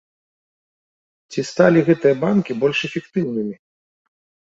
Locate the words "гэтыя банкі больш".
1.91-2.77